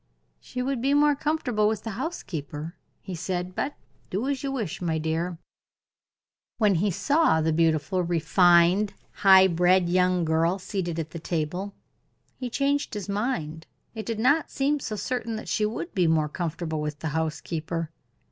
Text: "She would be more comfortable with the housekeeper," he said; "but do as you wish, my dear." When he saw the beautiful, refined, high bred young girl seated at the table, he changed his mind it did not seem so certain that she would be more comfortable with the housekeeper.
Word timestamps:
"She 0.39 0.63
would 0.63 0.81
be 0.81 0.95
more 0.95 1.15
comfortable 1.15 1.67
with 1.67 1.83
the 1.83 1.91
housekeeper," 1.91 2.73
he 3.03 3.13
said; 3.13 3.53
"but 3.53 3.75
do 4.09 4.27
as 4.27 4.41
you 4.41 4.51
wish, 4.51 4.81
my 4.81 4.97
dear." 4.97 5.37
When 6.57 6.73
he 6.73 6.89
saw 6.89 7.39
the 7.39 7.53
beautiful, 7.53 8.01
refined, 8.01 8.95
high 9.11 9.45
bred 9.45 9.89
young 9.89 10.25
girl 10.25 10.57
seated 10.57 10.97
at 10.97 11.11
the 11.11 11.19
table, 11.19 11.75
he 12.35 12.49
changed 12.49 12.95
his 12.95 13.07
mind 13.07 13.67
it 13.93 14.07
did 14.07 14.17
not 14.17 14.49
seem 14.49 14.79
so 14.79 14.95
certain 14.95 15.35
that 15.35 15.47
she 15.47 15.67
would 15.67 15.93
be 15.93 16.07
more 16.07 16.29
comfortable 16.29 16.81
with 16.81 16.97
the 16.97 17.09
housekeeper. 17.09 17.91